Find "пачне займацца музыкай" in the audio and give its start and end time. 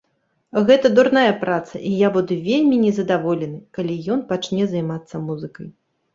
4.35-5.73